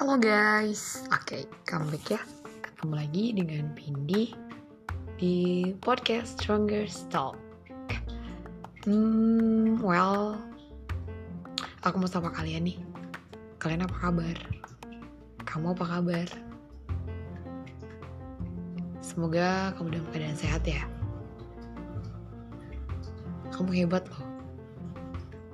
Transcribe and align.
Halo 0.00 0.16
guys, 0.16 1.04
oke 1.12 1.28
okay, 1.28 1.42
comeback 1.68 2.16
ya. 2.16 2.20
Ketemu 2.64 2.92
lagi 3.04 3.24
dengan 3.36 3.68
Pindi 3.76 4.32
di 5.20 5.36
podcast 5.76 6.40
Stronger 6.40 6.88
Talk. 7.12 7.36
Hmm, 8.88 9.76
well, 9.84 10.40
aku 11.84 12.00
mau 12.00 12.08
sama 12.08 12.32
kalian 12.32 12.72
nih. 12.72 12.80
Kalian 13.60 13.84
apa 13.84 13.92
kabar? 14.08 14.36
Kamu 15.44 15.76
apa 15.76 15.84
kabar? 15.84 16.28
Semoga 19.04 19.76
kamu 19.76 20.00
dalam 20.00 20.08
keadaan 20.16 20.40
sehat 20.40 20.64
ya. 20.64 20.80
Kamu 23.52 23.68
hebat 23.76 24.08
loh. 24.08 24.24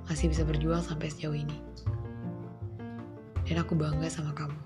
Masih 0.07 0.31
bisa 0.31 0.47
berjuang 0.47 0.87
sampai 0.87 1.11
sejauh 1.11 1.35
ini 1.35 1.66
dan 3.47 3.63
aku 3.63 3.73
bangga 3.79 4.11
sama 4.11 4.35
kamu. 4.35 4.59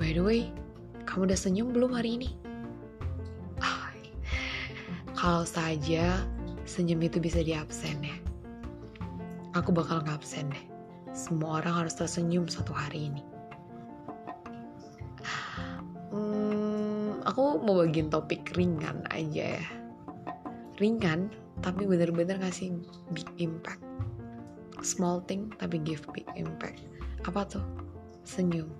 By 0.00 0.16
the 0.16 0.24
way, 0.24 0.48
kamu 1.04 1.28
udah 1.28 1.38
senyum 1.38 1.70
belum 1.76 1.92
hari 1.92 2.16
ini? 2.18 2.30
Kalau 5.22 5.46
saja 5.46 6.18
senyum 6.66 6.98
itu 7.06 7.22
bisa 7.22 7.46
diabsen 7.46 7.94
ya. 8.02 8.18
Aku 9.54 9.70
bakal 9.70 10.02
ngabsen 10.02 10.50
deh. 10.50 10.64
Semua 11.14 11.62
orang 11.62 11.86
harus 11.86 11.94
tersenyum 11.94 12.50
satu 12.50 12.74
hari 12.74 13.06
ini. 13.06 13.22
Hmm, 16.10 17.22
aku 17.22 17.62
mau 17.62 17.86
bagiin 17.86 18.10
topik 18.10 18.50
ringan 18.58 19.06
aja 19.14 19.62
ya. 19.62 19.66
Ringan, 20.82 21.30
tapi 21.62 21.86
bener-bener 21.86 22.42
ngasih 22.42 22.82
big 23.14 23.30
impact. 23.38 23.78
Small 24.82 25.22
thing, 25.30 25.54
tapi 25.62 25.78
give 25.86 26.02
big 26.10 26.26
impact 26.34 26.82
apa 27.26 27.46
tuh? 27.46 27.64
Senyum. 28.26 28.70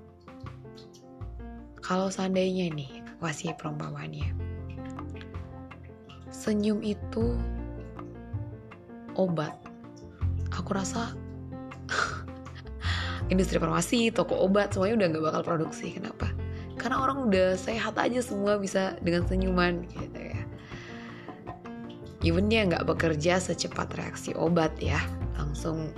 Kalau 1.83 2.11
seandainya 2.11 2.71
nih 2.75 3.03
kasih 3.23 3.55
perumpamaannya 3.55 4.53
senyum 6.33 6.83
itu 6.83 7.39
obat. 9.15 9.55
Aku 10.51 10.75
rasa 10.75 11.15
industri 13.33 13.63
farmasi 13.63 14.11
toko 14.11 14.35
obat 14.43 14.75
semuanya 14.75 15.05
udah 15.05 15.07
nggak 15.15 15.25
bakal 15.31 15.43
produksi. 15.45 15.95
Kenapa? 15.95 16.33
Karena 16.81 17.05
orang 17.05 17.31
udah 17.31 17.55
sehat 17.55 17.95
aja 17.95 18.19
semua 18.25 18.59
bisa 18.59 18.99
dengan 19.05 19.23
senyuman 19.29 19.87
gitu 19.87 20.19
ya. 20.19 20.43
Even 22.27 22.51
dia 22.51 22.67
nggak 22.67 22.91
bekerja 22.91 23.39
secepat 23.39 23.95
reaksi 23.95 24.35
obat 24.35 24.75
ya. 24.83 24.99
Langsung 25.39 25.95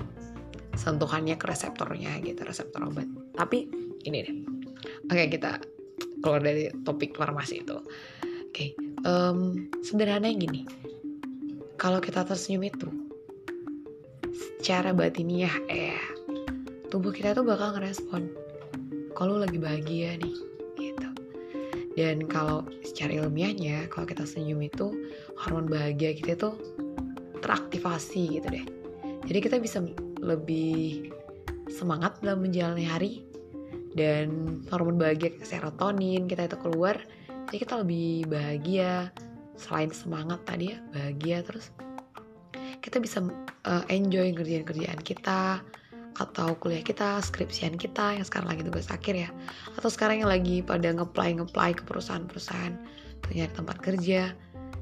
sentuhannya 0.75 1.39
ke 1.39 1.47
reseptornya 1.49 2.19
gitu 2.23 2.43
reseptor 2.45 2.87
obat. 2.87 3.09
Tapi 3.35 3.67
ini 4.05 4.19
deh. 4.23 4.37
Oke 5.09 5.25
kita 5.33 5.61
keluar 6.21 6.41
dari 6.41 6.71
topik 6.85 7.17
farmasi 7.17 7.65
itu. 7.65 7.79
Oke 8.51 8.75
um, 9.07 9.69
sederhana 9.85 10.31
gini. 10.33 10.67
Kalau 11.79 11.99
kita 11.99 12.25
tersenyum 12.25 12.71
itu 12.71 12.89
secara 14.35 14.97
batiniah 14.97 15.53
eh 15.69 16.01
tubuh 16.89 17.13
kita 17.13 17.35
tuh 17.35 17.45
bakal 17.45 17.77
ngerespon 17.77 18.31
kalau 19.15 19.39
lagi 19.39 19.59
bahagia 19.59 20.19
nih? 20.19 20.37
Gitu. 20.79 21.09
Dan 21.95 22.27
kalau 22.27 22.67
secara 22.83 23.23
ilmiahnya 23.23 23.87
kalau 23.91 24.07
kita 24.07 24.27
senyum 24.27 24.63
itu 24.63 24.91
hormon 25.39 25.71
bahagia 25.71 26.15
kita 26.15 26.35
tuh 26.35 26.55
teraktivasi 27.43 28.41
gitu 28.41 28.49
deh. 28.51 28.67
Jadi 29.25 29.39
kita 29.41 29.57
bisa 29.63 29.79
lebih 30.25 31.13
semangat 31.69 32.17
dalam 32.25 32.41
menjalani 32.41 32.89
hari. 32.89 33.13
Dan 33.95 34.59
hormon 34.75 34.99
bahagia 34.99 35.39
serotonin 35.47 36.27
kita 36.27 36.51
itu 36.51 36.59
keluar 36.59 36.99
jadi 37.49 37.71
kita 37.71 37.75
lebih 37.87 38.27
bahagia. 38.27 39.15
Selain 39.55 39.87
semangat 39.95 40.43
tadi 40.43 40.75
ya 40.75 40.79
bahagia 40.91 41.47
terus. 41.47 41.71
Kita 42.83 42.99
bisa 42.99 43.23
uh, 43.71 43.85
enjoy 43.87 44.35
kerjaan-kerjaan 44.35 44.99
kita 45.07 45.63
atau 46.15 46.49
kuliah 46.59 46.83
kita, 46.83 47.23
skripsian 47.23 47.79
kita 47.79 48.19
yang 48.19 48.27
sekarang 48.27 48.51
lagi 48.51 48.67
tugas 48.67 48.91
akhir 48.91 49.15
ya. 49.15 49.31
Atau 49.79 49.87
sekarang 49.95 50.27
yang 50.27 50.31
lagi 50.35 50.67
pada 50.67 50.91
ngeplay 50.91 51.39
ngeplay 51.39 51.79
ke 51.79 51.87
perusahaan-perusahaan 51.87 52.75
nyari 53.31 53.53
tempat 53.57 53.79
kerja 53.79 54.35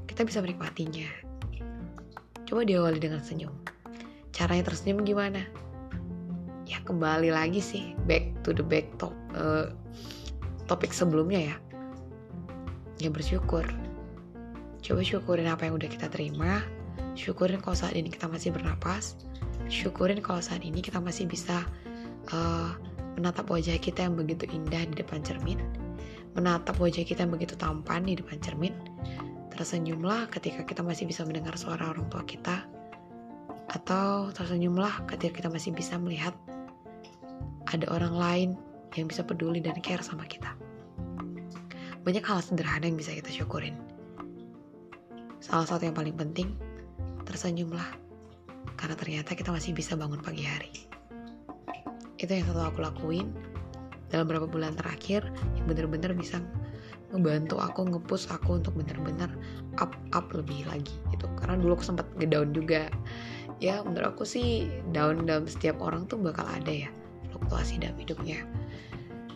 kita 0.09 0.25
bisa 0.25 0.41
menikmatinya. 0.41 1.07
Coba 2.49 2.65
diawali 2.65 2.97
dengan 2.97 3.21
senyum 3.21 3.72
caranya 4.33 4.65
tersenyum 4.65 5.05
gimana? 5.05 5.45
Ya 6.65 6.81
kembali 6.81 7.29
lagi 7.29 7.61
sih 7.61 7.93
back 8.09 8.33
to 8.41 8.51
the 8.51 8.65
back 8.65 8.89
top 8.97 9.13
uh, 9.37 9.69
topik 10.65 10.89
sebelumnya 10.89 11.53
ya. 11.53 11.55
Ya 12.97 13.09
bersyukur. 13.13 13.63
Coba 14.83 15.01
syukurin 15.05 15.47
apa 15.47 15.69
yang 15.69 15.77
udah 15.77 15.87
kita 15.87 16.09
terima. 16.09 16.65
Syukurin 17.13 17.61
kalau 17.61 17.77
saat 17.77 17.93
ini 17.93 18.09
kita 18.09 18.25
masih 18.25 18.49
bernapas. 18.51 19.15
Syukurin 19.69 20.19
kalau 20.19 20.41
saat 20.41 20.65
ini 20.65 20.81
kita 20.81 20.97
masih 20.97 21.29
bisa 21.29 21.63
uh, 22.33 22.73
menatap 23.15 23.47
wajah 23.47 23.77
kita 23.77 24.09
yang 24.09 24.17
begitu 24.17 24.49
indah 24.49 24.83
di 24.89 24.97
depan 24.97 25.21
cermin. 25.21 25.61
Menatap 26.33 26.81
wajah 26.81 27.05
kita 27.05 27.23
yang 27.23 27.31
begitu 27.31 27.53
tampan 27.53 28.03
di 28.03 28.17
depan 28.17 28.41
cermin. 28.41 28.73
Tersenyumlah 29.53 30.33
ketika 30.33 30.65
kita 30.65 30.81
masih 30.81 31.05
bisa 31.05 31.21
mendengar 31.21 31.53
suara 31.53 31.93
orang 31.93 32.09
tua 32.09 32.25
kita 32.25 32.65
atau 33.73 34.29
tersenyumlah 34.29 35.09
ketika 35.09 35.41
kita 35.41 35.49
masih 35.49 35.73
bisa 35.73 35.97
melihat 35.97 36.37
ada 37.73 37.89
orang 37.89 38.13
lain 38.13 38.49
yang 38.93 39.09
bisa 39.09 39.25
peduli 39.25 39.57
dan 39.57 39.73
care 39.81 40.05
sama 40.05 40.29
kita. 40.29 40.53
Banyak 42.05 42.21
hal 42.21 42.45
sederhana 42.45 42.85
yang 42.85 42.99
bisa 42.99 43.17
kita 43.17 43.33
syukurin. 43.33 43.73
Salah 45.41 45.65
satu 45.65 45.89
yang 45.89 45.97
paling 45.97 46.13
penting, 46.13 46.53
tersenyumlah. 47.25 47.97
Karena 48.77 48.93
ternyata 48.93 49.33
kita 49.33 49.49
masih 49.49 49.73
bisa 49.73 49.97
bangun 49.97 50.21
pagi 50.21 50.45
hari. 50.45 50.85
Itu 52.21 52.29
yang 52.29 52.45
selalu 52.45 52.69
aku 52.69 52.79
lakuin 52.85 53.27
dalam 54.13 54.29
beberapa 54.29 54.45
bulan 54.45 54.77
terakhir 54.77 55.25
yang 55.57 55.65
benar-benar 55.65 56.13
bisa 56.13 56.37
ngebantu 57.13 57.57
aku 57.61 57.81
ngepus 57.89 58.29
aku 58.29 58.61
untuk 58.61 58.73
benar-benar 58.77 59.29
up 59.77 59.93
up 60.17 60.29
lebih 60.33 60.65
lagi 60.65 60.97
gitu 61.13 61.29
karena 61.37 61.61
dulu 61.61 61.77
aku 61.77 61.85
sempat 61.93 62.09
ngedown 62.17 62.57
juga 62.57 62.89
ya 63.63 63.79
menurut 63.79 64.11
aku 64.11 64.27
sih 64.27 64.67
down 64.91 65.23
dalam 65.23 65.47
setiap 65.47 65.79
orang 65.79 66.03
tuh 66.11 66.19
bakal 66.19 66.43
ada 66.43 66.67
ya 66.67 66.91
fluktuasi 67.31 67.79
dalam 67.79 67.95
hidupnya. 67.95 68.43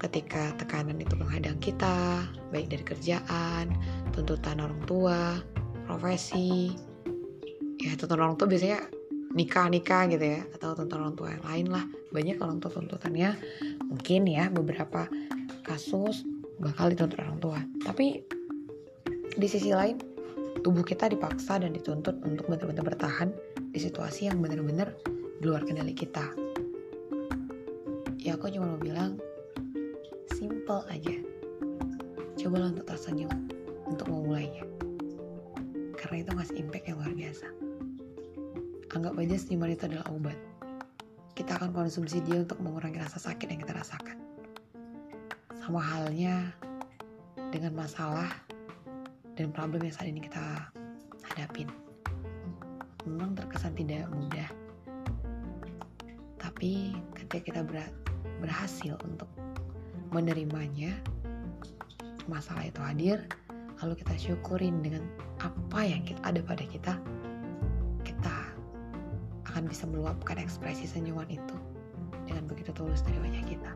Ketika 0.03 0.51
tekanan 0.59 0.99
itu 0.99 1.15
menghadang 1.15 1.55
kita 1.63 2.27
baik 2.51 2.67
dari 2.67 2.83
kerjaan 2.83 3.71
tuntutan 4.11 4.59
orang 4.59 4.83
tua 4.83 5.39
profesi 5.87 6.75
ya 7.79 7.95
tuntutan 7.95 8.27
orang 8.27 8.35
tua 8.35 8.51
biasanya 8.51 8.83
nikah 9.31 9.71
nikah 9.71 10.03
gitu 10.11 10.21
ya 10.21 10.43
atau 10.59 10.75
tuntutan 10.75 11.07
orang 11.07 11.15
tua 11.15 11.27
yang 11.31 11.45
lain 11.47 11.67
lah. 11.71 11.85
Banyak 12.11 12.37
orang 12.43 12.59
tua 12.59 12.71
tuntutannya 12.75 13.31
mungkin 13.87 14.27
ya 14.27 14.51
beberapa 14.51 15.07
kasus 15.63 16.27
bakal 16.59 16.91
dituntut 16.91 17.23
orang 17.23 17.39
tua. 17.39 17.59
Tapi 17.87 18.27
di 19.39 19.47
sisi 19.47 19.71
lain 19.71 19.97
tubuh 20.61 20.83
kita 20.83 21.07
dipaksa 21.07 21.63
dan 21.63 21.71
dituntut 21.71 22.19
untuk 22.27 22.49
benar-benar 22.51 22.83
bertahan 22.83 23.31
di 23.77 23.85
situasi 23.85 24.25
yang 24.25 24.41
benar-benar 24.41 24.89
di 25.37 25.45
luar 25.45 25.61
kendali 25.61 25.93
kita. 25.93 26.33
Ya 28.17 28.33
aku 28.33 28.49
cuma 28.49 28.73
mau 28.73 28.81
bilang 28.81 29.21
simple 30.33 30.81
aja. 30.89 31.13
Cobalah 32.41 32.73
untuk 32.73 32.89
tersenyum 32.89 33.29
untuk 33.85 34.09
memulainya. 34.09 34.65
Karena 35.93 36.25
itu 36.25 36.31
ngasih 36.33 36.57
impact 36.57 36.85
yang 36.89 36.97
luar 36.97 37.13
biasa. 37.13 37.47
Anggap 38.97 39.13
aja 39.13 39.35
senyuman 39.37 39.69
itu 39.69 39.85
adalah 39.85 40.09
obat. 40.09 40.37
Kita 41.37 41.61
akan 41.61 41.69
konsumsi 41.69 42.17
dia 42.25 42.41
untuk 42.41 42.57
mengurangi 42.57 42.97
rasa 42.97 43.21
sakit 43.21 43.45
yang 43.45 43.61
kita 43.61 43.77
rasakan. 43.77 44.17
Sama 45.53 45.85
halnya 45.85 46.49
dengan 47.53 47.77
masalah 47.77 48.33
dan 49.37 49.53
problem 49.53 49.85
yang 49.85 49.93
saat 49.93 50.09
ini 50.09 50.25
kita 50.25 50.65
hadapin. 51.29 51.69
Memang 53.07 53.39
terkesan 53.39 53.71
tidak 53.71 54.11
mudah, 54.11 54.51
tapi 56.35 56.91
ketika 57.15 57.39
kita 57.39 57.61
berhasil 58.43 58.99
untuk 59.07 59.31
menerimanya, 60.11 60.91
masalah 62.27 62.67
itu 62.67 62.83
hadir, 62.83 63.23
lalu 63.79 63.95
kita 64.03 64.13
syukurin 64.19 64.83
dengan 64.83 65.07
apa 65.39 65.87
yang 65.87 66.03
kita 66.03 66.19
ada 66.27 66.43
pada 66.43 66.67
kita, 66.67 66.93
kita 68.03 68.35
akan 69.47 69.63
bisa 69.71 69.87
meluapkan 69.87 70.35
ekspresi 70.35 70.83
senyuman 70.83 71.31
itu 71.31 71.55
dengan 72.27 72.43
begitu 72.43 72.75
tulus 72.75 72.99
dari 73.07 73.23
wajah 73.23 73.43
kita. 73.47 73.71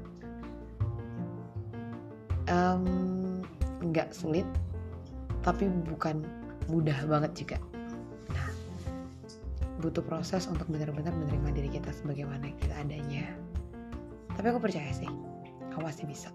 Nggak 3.79 4.11
sulit 4.11 4.45
tapi 5.41 5.71
bukan 5.87 6.21
mudah 6.67 6.99
banget 7.07 7.31
juga 7.47 7.57
butuh 9.81 10.05
proses 10.05 10.45
untuk 10.45 10.69
benar-benar 10.69 11.11
menerima 11.17 11.49
diri 11.57 11.69
kita 11.73 11.89
sebagaimana 11.89 12.53
kita 12.61 12.77
adanya. 12.77 13.25
Tapi 14.37 14.45
aku 14.53 14.61
percaya 14.61 14.93
sih 14.93 15.09
kamu 15.73 15.83
pasti 15.89 16.03
bisa. 16.05 16.29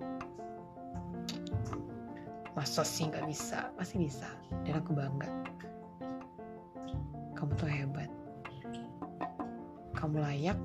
Masa 2.57 2.83
sih 2.83 3.07
nggak 3.07 3.29
bisa? 3.29 3.71
Pasti 3.77 4.01
bisa. 4.01 4.27
Dan 4.65 4.81
aku 4.81 4.97
bangga. 4.97 5.29
Kamu 7.37 7.53
tuh 7.55 7.69
hebat. 7.69 8.09
Kamu 9.93 10.19
layak 10.25 10.57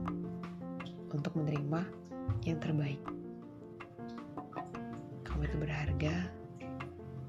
untuk 1.11 1.35
menerima 1.35 1.83
yang 2.47 2.57
terbaik. 2.63 3.03
Kamu 5.27 5.41
itu 5.43 5.57
berharga. 5.59 6.15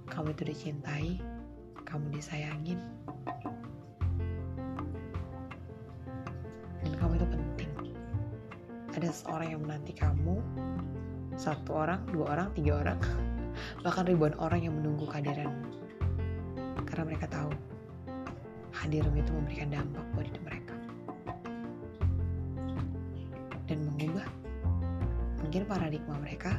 Kamu 0.06 0.30
itu 0.30 0.42
dicintai. 0.46 1.18
Kamu 1.82 2.14
disayangin 2.14 3.01
ada 9.02 9.10
seorang 9.10 9.58
yang 9.58 9.60
menanti 9.66 9.98
kamu 9.98 10.38
satu 11.34 11.74
orang 11.74 12.06
dua 12.14 12.38
orang 12.38 12.54
tiga 12.54 12.86
orang 12.86 13.02
bahkan 13.82 14.06
ribuan 14.06 14.30
orang 14.38 14.62
yang 14.62 14.78
menunggu 14.78 15.10
kehadiranmu 15.10 15.74
karena 16.86 17.02
mereka 17.10 17.26
tahu 17.26 17.50
hadirmu 18.70 19.18
itu 19.18 19.30
memberikan 19.34 19.74
dampak 19.74 20.04
buat 20.14 20.26
hidup 20.26 20.42
mereka. 20.42 20.74
Dan 23.70 23.78
mengubah 23.90 24.26
mungkin 25.42 25.62
paradigma 25.66 26.18
mereka 26.18 26.58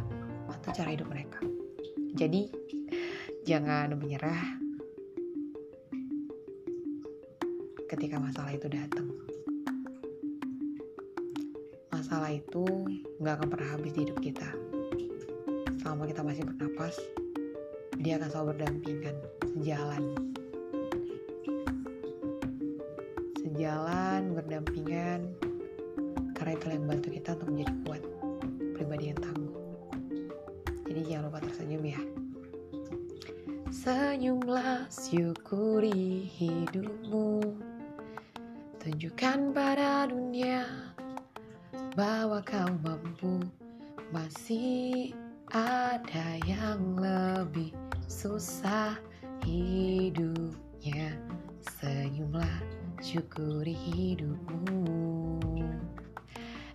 atau 0.52 0.72
cara 0.72 0.96
hidup 0.96 1.08
mereka. 1.12 1.40
Jadi 2.16 2.52
jangan 3.44 3.96
menyerah 3.96 4.40
ketika 7.88 8.18
masalah 8.18 8.52
itu 8.52 8.68
datang 8.72 9.33
masalah 12.04 12.36
itu 12.36 12.68
nggak 13.24 13.40
akan 13.40 13.48
pernah 13.48 13.70
habis 13.80 13.96
di 13.96 14.04
hidup 14.04 14.20
kita. 14.20 14.52
Selama 15.80 16.04
kita 16.04 16.20
masih 16.20 16.44
bernapas 16.44 17.00
dia 18.04 18.20
akan 18.20 18.28
selalu 18.28 18.48
berdampingan 18.60 19.16
sejalan. 19.56 20.04
Sejalan 23.40 24.22
berdampingan 24.36 25.32
karena 26.36 26.52
itu 26.60 26.66
yang 26.76 26.84
membantu 26.84 27.08
kita 27.16 27.30
untuk 27.40 27.48
menjadi 27.56 27.74
kuat 27.88 28.04
pribadi 28.76 29.06
yang 29.08 29.20
tangguh. 29.24 29.64
Jadi 30.84 31.02
jangan 31.08 31.24
lupa 31.32 31.40
tersenyum 31.40 31.84
ya. 31.88 32.02
Senyumlah 33.72 34.92
syukuri 34.92 36.28
hidupmu. 36.36 37.48
Tunjukkan 38.84 39.56
pada 39.56 40.12
dunia 40.12 40.23
Bahwa 41.94 42.42
kau 42.42 42.74
mampu. 42.82 43.38
Masih 44.10 45.14
ada 45.54 46.42
yang 46.50 46.98
lebih 46.98 47.70
susah 48.10 48.98
hidupnya. 49.46 51.14
Senyumlah 51.62 52.50
syukuri 52.98 53.78
hidupmu. 53.78 55.38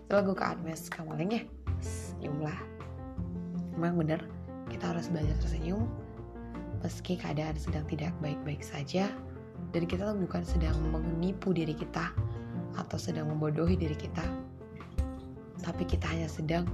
Itu 0.07 0.13
lagu 0.15 0.39
ke 0.39 0.45
Agnes 0.47 0.87
Kamaleng 0.87 1.35
ya? 1.35 1.43
Senyumlah. 1.83 2.59
Emang 3.75 3.99
bener 3.99 4.23
kita 4.71 4.95
harus 4.95 5.11
belajar 5.11 5.35
tersenyum. 5.43 5.91
Meski 6.87 7.19
keadaan 7.19 7.59
sedang 7.59 7.83
tidak 7.91 8.15
baik-baik 8.23 8.63
saja 8.63 9.11
dan 9.75 9.83
kita 9.83 10.15
bukan 10.15 10.47
sedang 10.47 10.79
menipu 10.95 11.51
diri 11.51 11.75
kita 11.75 12.15
atau 12.79 12.95
sedang 12.95 13.27
membodohi 13.35 13.75
diri 13.75 13.99
kita 13.99 14.23
tapi 15.63 15.83
kita 15.85 16.07
hanya 16.09 16.31
sedang 16.31 16.67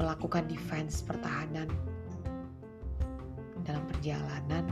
melakukan 0.00 0.48
defense 0.48 1.04
pertahanan 1.04 1.68
dalam 3.68 3.84
perjalanan 3.92 4.64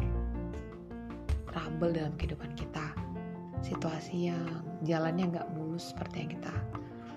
trouble 1.48 1.92
dalam 1.92 2.14
kehidupan 2.16 2.52
kita. 2.56 2.94
Situasi 3.60 4.30
yang 4.32 4.64
jalannya 4.86 5.34
nggak 5.34 5.48
mulus 5.58 5.90
seperti 5.92 6.24
yang 6.24 6.30
kita 6.38 6.54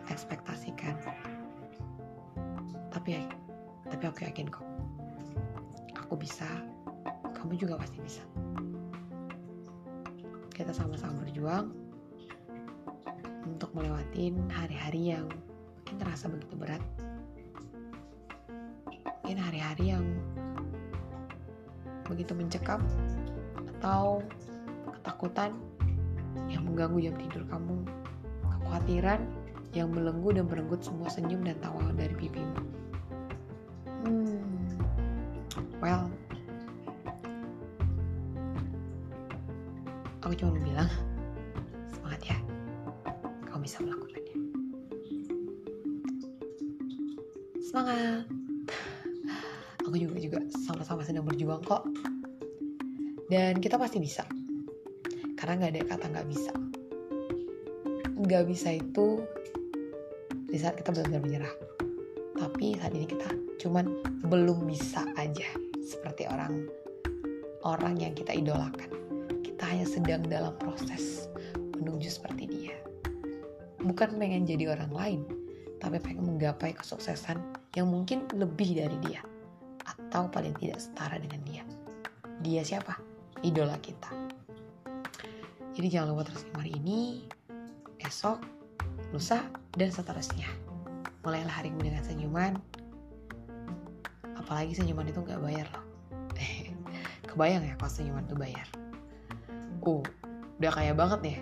ekspektasikan. 0.09 0.97
Tapi 2.91 3.23
tapi 3.87 4.03
aku 4.03 4.27
yakin 4.27 4.51
kok 4.51 4.65
aku 5.95 6.19
bisa. 6.19 6.47
Kamu 7.31 7.57
juga 7.57 7.79
pasti 7.79 7.97
bisa. 8.03 8.21
Kita 10.51 10.75
sama-sama 10.75 11.25
berjuang 11.25 11.73
untuk 13.47 13.71
melewati 13.73 14.35
hari-hari 14.51 15.15
yang 15.15 15.25
terasa 15.99 16.31
begitu 16.31 16.55
berat. 16.55 16.83
Mungkin 19.25 19.39
hari-hari 19.39 19.95
yang 19.95 20.05
begitu 22.07 22.35
mencekam 22.35 22.83
atau 23.79 24.19
ketakutan 24.91 25.55
yang 26.51 26.67
mengganggu 26.67 26.99
jam 27.11 27.15
tidur 27.15 27.43
kamu, 27.47 27.87
kekhawatiran 28.43 29.23
yang 29.71 29.87
belenggu 29.91 30.35
dan 30.35 30.45
merenggut 30.51 30.83
semua 30.83 31.07
senyum 31.07 31.47
dan 31.47 31.55
tawa 31.63 31.95
dari 31.95 32.11
pipimu. 32.11 32.59
Hmm, 34.03 34.43
well, 35.79 36.11
aku 40.21 40.47
cuma 40.47 40.55
bilang 40.59 40.91
semangat 41.91 42.35
ya 42.35 42.37
kamu 43.47 43.67
bisa 43.67 43.77
melakukannya 43.83 44.30
semangat. 47.71 48.27
Aku 49.87 49.95
juga 49.95 50.19
juga 50.19 50.43
sama-sama 50.67 51.07
sedang 51.07 51.23
berjuang 51.23 51.63
kok. 51.63 51.87
Dan 53.31 53.63
kita 53.63 53.79
pasti 53.79 54.03
bisa. 54.03 54.27
Karena 55.39 55.55
nggak 55.55 55.71
ada 55.79 55.81
kata 55.87 56.05
nggak 56.11 56.27
bisa. 56.27 56.51
Nggak 58.19 58.43
bisa 58.51 58.75
itu 58.75 59.23
di 60.51 60.59
saat 60.59 60.75
kita 60.83 60.91
benar-benar 60.91 61.23
menyerah. 61.23 61.55
Tapi 62.35 62.75
saat 62.75 62.91
ini 62.91 63.07
kita 63.07 63.31
cuman 63.63 63.87
belum 64.27 64.67
bisa 64.67 65.07
aja 65.15 65.47
seperti 65.79 66.27
orang 66.27 66.67
orang 67.63 67.95
yang 67.95 68.11
kita 68.11 68.35
idolakan. 68.35 68.91
Kita 69.47 69.63
hanya 69.63 69.87
sedang 69.87 70.27
dalam 70.27 70.59
proses 70.59 71.31
menuju 71.55 72.11
seperti 72.11 72.51
dia. 72.51 72.75
Bukan 73.79 74.19
pengen 74.19 74.43
jadi 74.43 74.75
orang 74.75 74.91
lain, 74.91 75.21
tapi 75.79 76.03
pengen 76.03 76.35
menggapai 76.35 76.75
kesuksesan 76.75 77.60
yang 77.77 77.87
mungkin 77.87 78.27
lebih 78.35 78.77
dari 78.79 78.97
dia. 79.05 79.21
Atau 79.85 80.27
paling 80.31 80.55
tidak 80.59 80.79
setara 80.79 81.17
dengan 81.17 81.41
dia. 81.47 81.63
Dia 82.41 82.61
siapa? 82.65 82.97
Idola 83.41 83.77
kita. 83.79 84.11
Jadi 85.71 85.87
jangan 85.87 86.13
lupa 86.13 86.27
terus 86.27 86.43
hari 86.51 86.75
ini, 86.75 87.25
esok, 88.03 88.43
lusa, 89.15 89.47
dan 89.77 89.89
seterusnya. 89.89 90.47
Mulailah 91.23 91.63
harimu 91.63 91.79
dengan 91.79 92.03
senyuman. 92.03 92.59
Apalagi 94.35 94.75
senyuman 94.75 95.07
itu 95.07 95.23
nggak 95.23 95.39
bayar 95.39 95.67
loh. 95.71 95.85
Kebayang 97.29 97.63
ya 97.63 97.73
kalau 97.79 97.91
senyuman 97.91 98.27
itu 98.27 98.35
bayar 98.35 98.67
uh 99.81 100.03
udah 100.61 100.71
kaya 100.71 100.93
banget 100.93 101.19
nih 101.25 101.37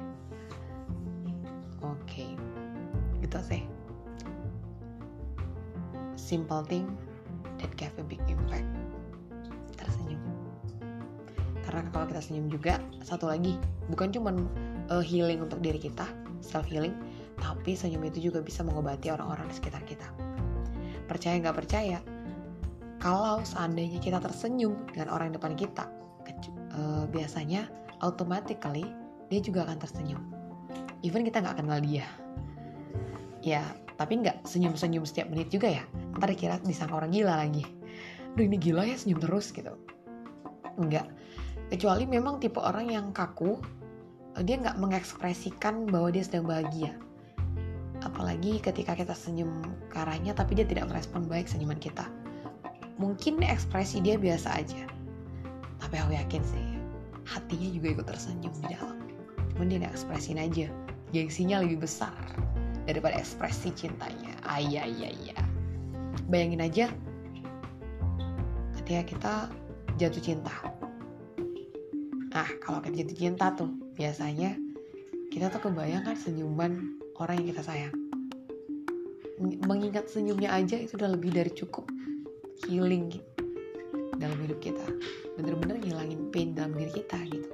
oke 1.84 2.00
okay. 2.08 2.32
gitu 3.20 3.40
sih 3.44 3.62
simple 6.30 6.62
thing 6.70 6.86
that 7.58 7.74
have 7.82 7.98
a 7.98 8.06
big 8.06 8.22
impact 8.30 8.70
tersenyum 9.74 10.22
karena 11.66 11.82
kalau 11.90 12.06
kita 12.06 12.22
senyum 12.22 12.48
juga 12.54 12.78
satu 13.02 13.26
lagi 13.34 13.58
bukan 13.90 14.14
cuman 14.14 14.46
uh, 14.94 15.02
healing 15.02 15.42
untuk 15.42 15.58
diri 15.66 15.82
kita 15.82 16.06
self 16.46 16.70
healing 16.70 16.94
tapi 17.42 17.74
senyum 17.74 18.06
itu 18.06 18.30
juga 18.30 18.46
bisa 18.46 18.62
mengobati 18.62 19.10
orang-orang 19.10 19.50
di 19.50 19.56
sekitar 19.58 19.82
kita 19.90 20.06
percaya 21.10 21.42
nggak 21.42 21.58
percaya 21.58 21.98
kalau 23.02 23.42
seandainya 23.42 23.98
kita 23.98 24.22
tersenyum 24.22 24.78
dengan 24.94 25.10
orang 25.10 25.34
depan 25.34 25.58
kita 25.58 25.90
uh, 26.78 27.10
biasanya 27.10 27.66
automatically 28.04 28.86
dia 29.30 29.40
juga 29.40 29.68
akan 29.70 29.78
tersenyum. 29.78 30.22
Even 31.06 31.24
kita 31.24 31.40
nggak 31.40 31.64
kenal 31.64 31.80
dia. 31.80 32.06
Ya, 33.40 33.64
tapi 34.00 34.24
nggak 34.24 34.48
senyum-senyum 34.48 35.04
setiap 35.04 35.28
menit 35.28 35.52
juga 35.52 35.68
ya. 35.68 35.84
Ntar 36.16 36.32
kira 36.40 36.56
disangka 36.64 36.96
orang 36.96 37.12
gila 37.12 37.36
lagi. 37.36 37.68
Duh 38.40 38.48
ini 38.48 38.56
gila 38.56 38.88
ya 38.88 38.96
senyum 38.96 39.20
terus 39.20 39.52
gitu. 39.52 39.76
Enggak. 40.80 41.12
Kecuali 41.68 42.08
memang 42.08 42.40
tipe 42.40 42.64
orang 42.64 42.88
yang 42.88 43.12
kaku, 43.12 43.60
dia 44.40 44.56
nggak 44.56 44.80
mengekspresikan 44.80 45.84
bahwa 45.92 46.16
dia 46.16 46.24
sedang 46.24 46.48
bahagia. 46.48 46.96
Apalagi 48.00 48.64
ketika 48.64 48.96
kita 48.96 49.12
senyum 49.12 49.52
ke 49.92 50.00
arahnya 50.00 50.32
tapi 50.32 50.56
dia 50.56 50.64
tidak 50.64 50.88
merespon 50.88 51.28
baik 51.28 51.52
senyuman 51.52 51.76
kita. 51.76 52.08
Mungkin 52.96 53.44
ekspresi 53.44 54.00
dia 54.00 54.16
biasa 54.16 54.64
aja. 54.64 54.88
Tapi 55.84 55.96
aku 56.00 56.16
yakin 56.16 56.44
sih, 56.48 56.68
hatinya 57.28 57.68
juga 57.76 58.00
ikut 58.00 58.06
tersenyum 58.08 58.56
di 58.64 58.72
dalam. 58.72 58.96
Cuman 59.56 59.68
dia 59.68 59.78
nggak 59.84 59.96
ekspresin 60.00 60.40
aja. 60.40 60.72
Gengsinya 61.12 61.60
lebih 61.60 61.84
besar 61.84 62.16
daripada 62.90 63.22
ekspresi 63.22 63.70
cintanya. 63.78 64.34
Ayah, 64.50 64.90
ayah, 64.90 65.14
ayah. 65.14 65.42
bayangin 66.30 66.62
aja 66.62 66.86
ketika 68.90 69.02
kita 69.06 69.34
jatuh 69.98 70.22
cinta 70.22 70.54
nah 72.30 72.50
kalau 72.62 72.82
kita 72.86 73.06
jatuh 73.06 73.18
cinta 73.18 73.46
tuh 73.58 73.70
biasanya 73.98 74.54
kita 75.34 75.50
tuh 75.50 75.62
kebayang 75.70 76.06
kan 76.06 76.18
senyuman 76.18 76.98
orang 77.18 77.42
yang 77.42 77.54
kita 77.54 77.66
sayang 77.66 77.94
mengingat 79.66 80.06
senyumnya 80.10 80.54
aja 80.54 80.78
itu 80.78 80.98
udah 80.98 81.14
lebih 81.18 81.34
dari 81.34 81.50
cukup 81.50 81.90
healing 82.66 83.10
dalam 84.22 84.38
hidup 84.46 84.62
kita 84.62 84.86
bener-bener 85.34 85.82
ngilangin 85.82 86.30
pain 86.30 86.54
dalam 86.54 86.78
diri 86.78 86.92
kita 87.02 87.18
gitu 87.30 87.50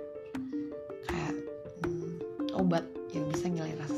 kayak 1.08 1.36
hmm, 1.84 2.58
obat 2.58 2.84
yang 3.16 3.24
bisa 3.32 3.48
ngilangin 3.48 3.80
rasa 3.80 3.95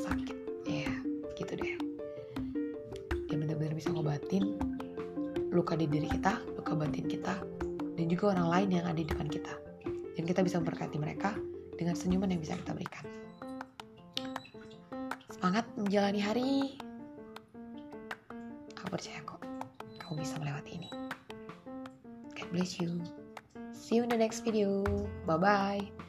luka 5.67 5.83
di 5.83 5.91
diri 5.91 6.07
kita 6.07 6.39
luka 6.55 6.79
batin 6.79 7.11
kita 7.11 7.35
dan 7.99 8.05
juga 8.07 8.31
orang 8.31 8.47
lain 8.47 8.69
yang 8.79 8.85
ada 8.87 8.95
di 8.95 9.03
depan 9.03 9.27
kita 9.27 9.51
dan 10.15 10.23
kita 10.23 10.39
bisa 10.39 10.63
memberkati 10.63 10.95
mereka 10.95 11.35
dengan 11.75 11.91
senyuman 11.91 12.31
yang 12.31 12.39
bisa 12.39 12.55
kita 12.55 12.71
berikan 12.71 13.03
semangat 15.27 15.67
menjalani 15.75 16.23
hari 16.23 16.79
Aku 18.87 18.95
percaya 18.95 19.19
kok, 19.27 19.43
kamu 19.99 20.23
bisa 20.23 20.39
melewati 20.39 20.79
ini. 20.79 20.87
God 22.39 22.47
bless 22.55 22.79
you. 22.79 23.03
See 23.75 23.99
you 23.99 24.07
in 24.07 24.09
the 24.09 24.15
next 24.15 24.47
video. 24.47 24.79
Bye-bye. 25.27 26.06